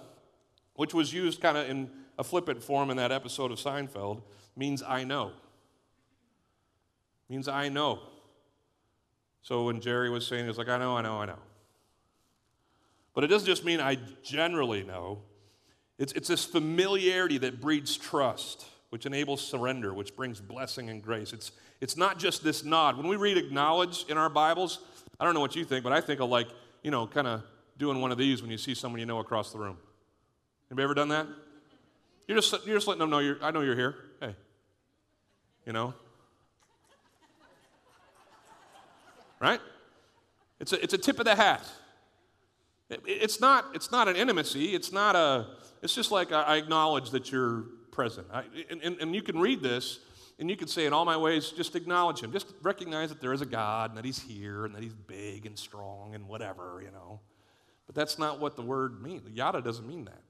[0.74, 4.22] which was used kind of in a flippant form in that episode of Seinfeld,
[4.54, 5.32] means I know.
[7.28, 7.98] Means I know.
[9.42, 11.40] So when Jerry was saying, it's like, I know, I know, I know.
[13.14, 15.22] But it doesn't just mean I generally know.
[15.98, 21.32] It's, it's this familiarity that breeds trust, which enables surrender, which brings blessing and grace.
[21.32, 21.50] It's,
[21.84, 22.96] it's not just this nod.
[22.96, 24.78] When we read acknowledge in our Bibles,
[25.20, 26.48] I don't know what you think, but I think of like,
[26.82, 27.42] you know, kind of
[27.76, 29.76] doing one of these when you see someone you know across the room.
[30.70, 31.26] Anybody ever done that?
[32.26, 33.96] You're just, you're just letting them know you're, I know you're here.
[34.18, 34.34] Hey.
[35.66, 35.92] You know?
[39.38, 39.60] Right?
[40.60, 41.70] It's a, it's a tip of the hat.
[42.88, 44.74] It, it's, not, it's not an intimacy.
[44.74, 45.48] It's not a,
[45.82, 48.26] it's just like I, acknowledge that you're present.
[48.32, 49.98] I, and, and you can read this
[50.38, 52.32] and you can say, in all my ways, just acknowledge him.
[52.32, 55.46] Just recognize that there is a God and that he's here and that he's big
[55.46, 57.20] and strong and whatever, you know.
[57.86, 59.28] But that's not what the word means.
[59.30, 60.22] Yada doesn't mean that.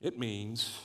[0.00, 0.78] It means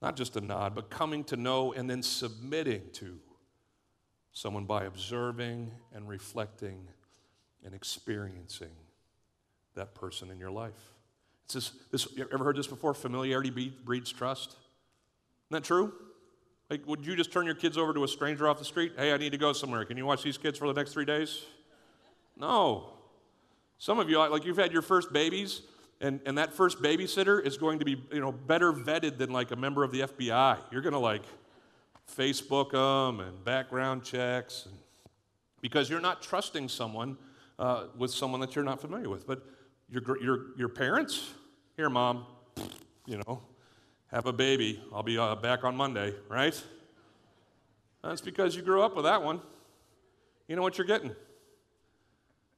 [0.00, 3.18] not just a nod, but coming to know and then submitting to
[4.32, 6.86] someone by observing and reflecting
[7.64, 8.72] and experiencing
[9.74, 10.92] that person in your life.
[11.46, 12.94] It's this, this, you ever heard this before?
[12.94, 14.56] Familiarity breeds trust.
[15.54, 15.92] That true?
[16.68, 18.94] Like, would you just turn your kids over to a stranger off the street?
[18.96, 19.84] Hey, I need to go somewhere.
[19.84, 21.44] Can you watch these kids for the next three days?
[22.36, 22.88] No.
[23.78, 25.62] Some of you, like you've had your first babies,
[26.00, 29.52] and, and that first babysitter is going to be you know, better vetted than like
[29.52, 30.58] a member of the FBI.
[30.72, 31.22] You're going to like
[32.12, 34.74] Facebook them and background checks and,
[35.60, 37.16] because you're not trusting someone
[37.60, 39.24] uh, with someone that you're not familiar with.
[39.24, 39.44] But
[39.88, 41.30] your, your, your parents,
[41.76, 42.26] here, mom,
[43.06, 43.40] you know,
[44.14, 44.80] have a baby.
[44.94, 46.62] I'll be uh, back on Monday, right?
[48.02, 49.40] That's because you grew up with that one.
[50.46, 51.10] You know what you're getting.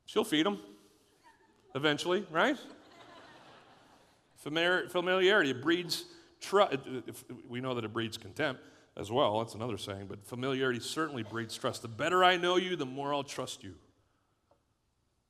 [0.04, 0.60] She'll feed them
[1.74, 2.58] eventually, right?
[4.36, 6.04] Familiarity breeds
[6.40, 6.76] trust.
[7.48, 8.60] We know that it breeds contempt
[8.96, 9.38] as well.
[9.38, 10.06] That's another saying.
[10.08, 11.80] But familiarity certainly breeds trust.
[11.80, 13.74] The better I know you, the more I'll trust you.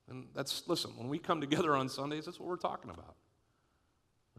[0.08, 3.14] And that's, listen, when we come together on Sundays, that's what we're talking about.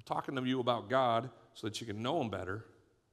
[0.07, 2.63] Talking to you about God so that you can know Him better,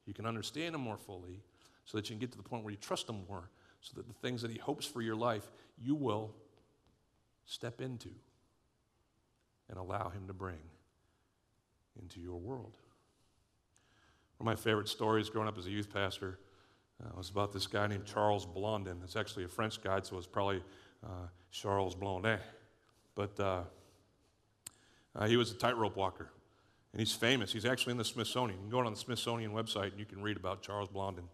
[0.07, 1.43] you can understand Him more fully,
[1.85, 4.07] so that you can get to the point where you trust Him more, so that
[4.07, 6.31] the things that He hopes for your life, you will
[7.47, 8.11] step into
[9.69, 10.61] and allow Him to bring
[12.01, 12.77] into your world.
[14.39, 16.39] One of my favorite stories growing up as a youth pastor
[17.03, 19.01] uh, was about this guy named Charles Blondin.
[19.03, 20.63] It's actually a French guy, so it's probably
[21.05, 22.39] uh, Charles Blondin.
[23.17, 23.63] But uh,
[25.17, 26.31] uh, he was a tightrope walker.
[26.95, 27.53] And he's famous.
[27.53, 28.61] He's actually in the Smithsonian.
[28.61, 31.25] You can go on the Smithsonian website and you can read about Charles Blondin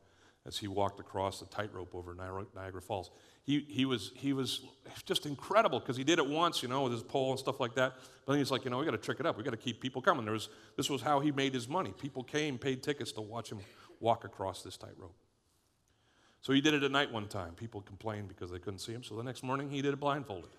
[0.47, 3.11] as he walked across the tightrope over Niagara Falls.
[3.43, 4.63] He, he, was, he was
[5.05, 7.75] just incredible because he did it once, you know, with his pole and stuff like
[7.75, 7.97] that.
[8.25, 9.37] But then he's like, you know, we got to trick it up.
[9.37, 10.25] We got to keep people coming.
[10.25, 10.49] There was,
[10.79, 11.93] this was how he made his money.
[11.93, 13.59] People came, paid tickets to watch him
[14.01, 15.15] walk across this tightrope.
[16.41, 17.53] So he did it at night one time.
[17.53, 19.03] People complained because they couldn't see him.
[19.03, 20.53] So the next morning he did it blindfolded.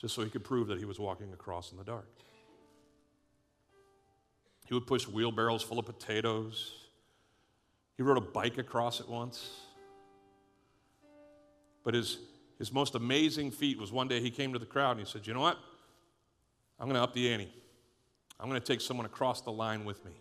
[0.00, 2.08] just so he could prove that he was walking across in the dark.
[4.66, 6.86] He would push wheelbarrows full of potatoes.
[7.96, 9.50] He rode a bike across it once.
[11.84, 12.18] But his,
[12.58, 15.26] his most amazing feat was one day he came to the crowd and he said,
[15.26, 15.58] You know what?
[16.78, 17.48] I'm going to up the ante.
[18.38, 20.12] I'm going to take someone across the line with me.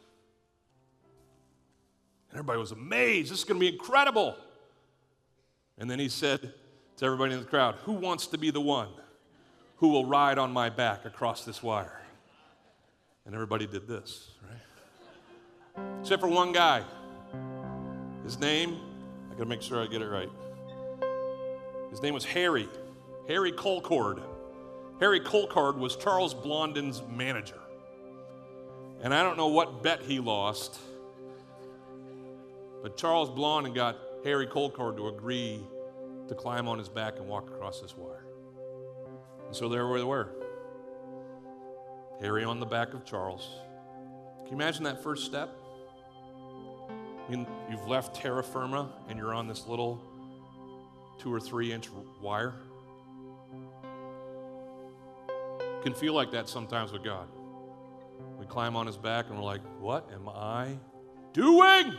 [2.29, 3.31] And everybody was amazed.
[3.31, 4.37] This is going to be incredible.
[5.77, 6.53] And then he said
[6.97, 8.89] to everybody in the crowd, Who wants to be the one
[9.77, 12.04] who will ride on my back across this wire?
[13.25, 15.99] And everybody did this, right?
[15.99, 16.83] Except for one guy.
[18.23, 18.77] His name,
[19.31, 20.29] I gotta make sure I get it right.
[21.89, 22.67] His name was Harry,
[23.27, 24.21] Harry Colcord.
[24.99, 27.59] Harry Colcord was Charles Blondin's manager.
[29.01, 30.79] And I don't know what bet he lost,
[32.81, 35.59] but Charles Blondin got Harry Colcord to agree
[36.27, 38.25] to climb on his back and walk across this wire.
[39.47, 40.29] And so there we were.
[42.21, 43.49] Harry on the back of Charles.
[44.43, 45.49] Can you imagine that first step?
[46.89, 50.01] I mean, you've left terra firma and you're on this little
[51.17, 51.89] two or three inch
[52.21, 52.53] wire.
[55.59, 57.27] It can feel like that sometimes with God.
[58.39, 60.77] We climb on his back and we're like, what am I
[61.33, 61.93] doing?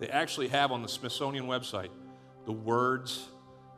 [0.00, 1.90] They actually have on the Smithsonian website
[2.44, 3.28] the words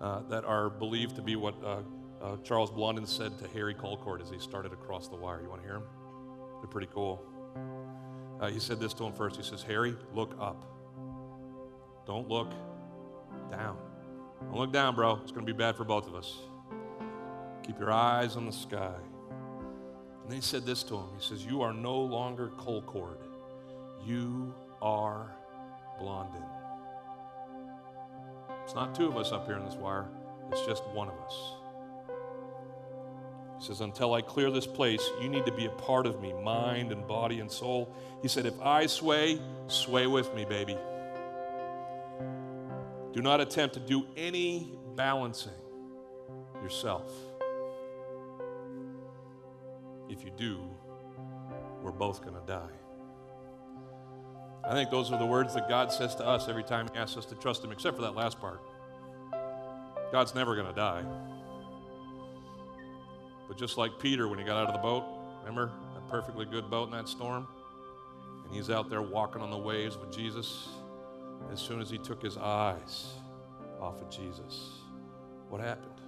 [0.00, 1.82] uh, that are believed to be what uh,
[2.26, 5.40] uh, Charles Blondin said to Harry Colcord as he started across the wire.
[5.42, 5.84] You want to hear him?
[6.60, 7.22] They're pretty cool.
[8.40, 9.36] Uh, he said this to him first.
[9.36, 10.64] He says, Harry, look up.
[12.04, 12.50] Don't look
[13.50, 13.78] down.
[14.42, 15.20] Don't look down, bro.
[15.22, 16.36] It's going to be bad for both of us.
[17.64, 18.94] Keep your eyes on the sky.
[20.22, 21.06] And then he said this to him.
[21.16, 23.18] He says, You are no longer Colcord.
[24.04, 24.52] You
[24.82, 25.32] are
[26.00, 26.42] Blondin.
[28.64, 30.08] It's not two of us up here in this wire,
[30.50, 31.65] it's just one of us.
[33.58, 36.32] He says, Until I clear this place, you need to be a part of me,
[36.32, 37.94] mind and body and soul.
[38.22, 40.76] He said, If I sway, sway with me, baby.
[43.12, 45.52] Do not attempt to do any balancing
[46.62, 47.10] yourself.
[50.08, 50.60] If you do,
[51.82, 52.68] we're both going to die.
[54.64, 57.16] I think those are the words that God says to us every time He asks
[57.16, 58.60] us to trust Him, except for that last part.
[60.12, 61.04] God's never going to die.
[63.48, 65.04] But just like Peter when he got out of the boat,
[65.40, 67.46] remember that perfectly good boat in that storm?
[68.44, 70.68] And he's out there walking on the waves with Jesus.
[71.52, 73.06] As soon as he took his eyes
[73.80, 74.70] off of Jesus,
[75.48, 76.00] what happened?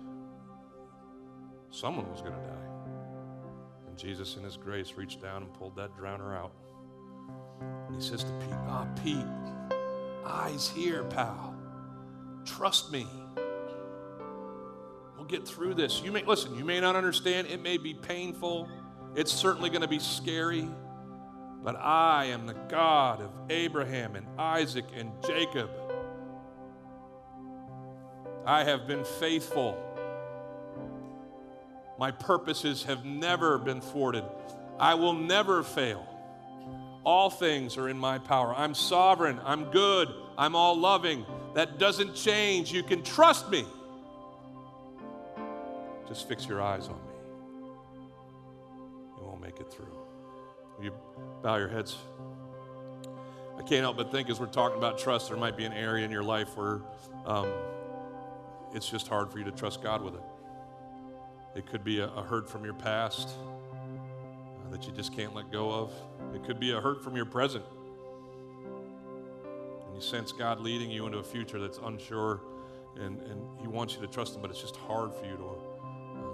[1.71, 2.69] Someone was going to die.
[3.87, 6.53] And Jesus, in his grace, reached down and pulled that drowner out.
[7.87, 9.27] And he says to Pete, Ah, oh, Pete,
[10.25, 11.55] eyes here, pal.
[12.45, 13.07] Trust me
[15.29, 16.03] get through this.
[16.03, 18.69] You may listen, you may not understand, it may be painful,
[19.15, 20.69] it's certainly going to be scary,
[21.63, 25.71] but I am the God of Abraham and Isaac and Jacob.
[28.47, 29.77] I have been faithful.
[31.99, 34.25] My purposes have never been thwarted.
[34.79, 36.07] I will never fail.
[37.05, 38.55] All things are in my power.
[38.55, 39.41] I'm sovereign.
[39.45, 40.09] I'm good.
[40.37, 41.27] I'm all loving.
[41.55, 42.73] That doesn't change.
[42.73, 43.67] You can trust me.
[46.09, 47.13] Just fix your eyes on me,
[49.19, 49.95] and we'll make it through.
[50.81, 50.93] You
[51.43, 51.99] bow your heads?
[53.59, 56.05] I can't help but think as we're talking about trust, there might be an area
[56.05, 56.81] in your life where
[57.27, 57.49] um,
[58.73, 60.23] it's just hard for you to trust God with it.
[61.57, 65.51] It could be a, a hurt from your past uh, that you just can't let
[65.51, 65.93] go of.
[66.35, 67.65] It could be a hurt from your present.
[69.87, 72.41] And you sense God leading you into a future that's unsure
[72.97, 75.43] and, and He wants you to trust Him, but it's just hard for you to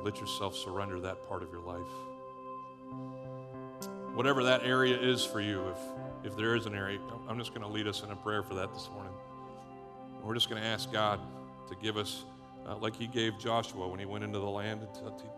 [0.05, 1.81] let yourself surrender that part of your life.
[4.15, 5.79] Whatever that area is for you, if,
[6.31, 8.55] if there is an area, I'm just going to lead us in a prayer for
[8.55, 9.15] that this morning.
[10.23, 11.21] We're just going to ask God
[11.69, 12.25] to give us,
[12.67, 14.87] uh, like He gave Joshua when he went into the land.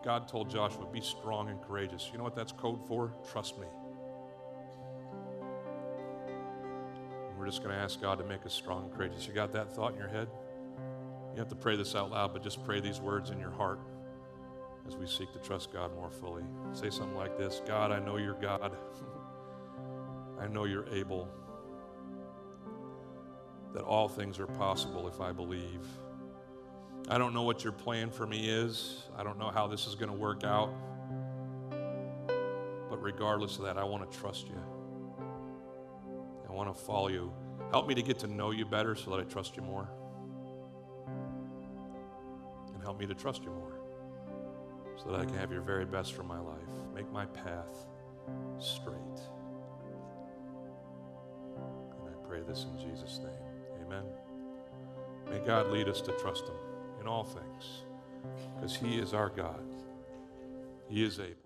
[0.05, 2.11] God told Joshua, Be strong and courageous.
[2.11, 3.13] You know what that's code for?
[3.31, 3.67] Trust me.
[7.39, 9.27] we're just going to ask God to make us strong and courageous.
[9.29, 10.27] You got that thought in your head?
[11.35, 13.79] You have to pray this out loud, but just pray these words in your heart
[14.87, 16.45] as we seek to trust God more fully.
[16.73, 18.73] Say something like this God, I know you're God.
[20.41, 21.29] I know you're able.
[23.73, 25.87] That all things are possible if I believe.
[27.09, 29.05] I don't know what your plan for me is.
[29.17, 30.73] I don't know how this is going to work out.
[32.89, 34.61] But regardless of that, I want to trust you.
[36.49, 37.33] I want to follow you.
[37.71, 39.89] Help me to get to know you better so that I trust you more.
[42.75, 43.76] And help me to trust you more
[44.97, 46.57] so that I can have your very best for my life.
[46.95, 47.87] Make my path
[48.59, 48.97] straight.
[51.99, 53.85] And I pray this in Jesus' name.
[53.85, 54.05] Amen.
[55.31, 56.57] May God lead us to trust Him
[57.01, 57.83] in all things
[58.55, 59.63] because He is our God.
[60.89, 61.46] He is able.